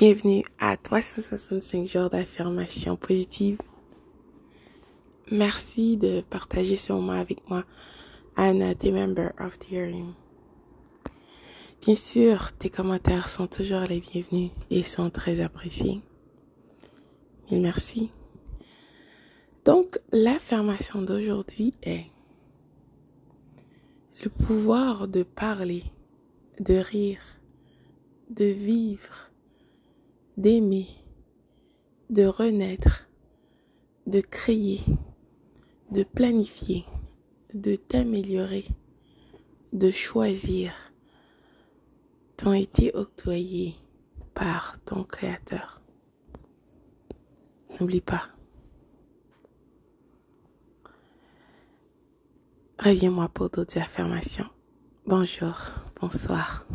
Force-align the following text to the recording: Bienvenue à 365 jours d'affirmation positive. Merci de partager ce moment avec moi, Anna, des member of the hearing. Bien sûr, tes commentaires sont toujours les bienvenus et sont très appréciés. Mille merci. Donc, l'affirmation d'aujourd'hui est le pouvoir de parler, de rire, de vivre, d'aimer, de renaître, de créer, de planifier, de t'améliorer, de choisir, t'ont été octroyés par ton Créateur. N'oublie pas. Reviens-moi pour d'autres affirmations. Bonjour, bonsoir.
Bienvenue 0.00 0.44
à 0.58 0.78
365 0.78 1.84
jours 1.86 2.08
d'affirmation 2.08 2.96
positive. 2.96 3.58
Merci 5.30 5.98
de 5.98 6.22
partager 6.22 6.76
ce 6.76 6.94
moment 6.94 7.12
avec 7.12 7.46
moi, 7.50 7.64
Anna, 8.34 8.72
des 8.72 8.92
member 8.92 9.32
of 9.38 9.58
the 9.58 9.70
hearing. 9.70 10.14
Bien 11.82 11.96
sûr, 11.96 12.54
tes 12.54 12.70
commentaires 12.70 13.28
sont 13.28 13.46
toujours 13.46 13.82
les 13.82 14.00
bienvenus 14.00 14.52
et 14.70 14.82
sont 14.84 15.10
très 15.10 15.40
appréciés. 15.40 16.00
Mille 17.50 17.60
merci. 17.60 18.10
Donc, 19.66 19.98
l'affirmation 20.12 21.02
d'aujourd'hui 21.02 21.74
est 21.82 22.06
le 24.24 24.30
pouvoir 24.30 25.08
de 25.08 25.24
parler, 25.24 25.82
de 26.58 26.76
rire, 26.76 27.20
de 28.30 28.46
vivre, 28.46 29.29
d'aimer, 30.40 30.86
de 32.08 32.24
renaître, 32.24 33.08
de 34.06 34.20
créer, 34.20 34.80
de 35.90 36.02
planifier, 36.02 36.86
de 37.52 37.76
t'améliorer, 37.76 38.64
de 39.74 39.90
choisir, 39.90 40.72
t'ont 42.38 42.54
été 42.54 42.90
octroyés 42.94 43.74
par 44.32 44.82
ton 44.84 45.04
Créateur. 45.04 45.82
N'oublie 47.78 48.00
pas. 48.00 48.22
Reviens-moi 52.78 53.28
pour 53.28 53.50
d'autres 53.50 53.76
affirmations. 53.76 54.48
Bonjour, 55.04 55.54
bonsoir. 56.00 56.66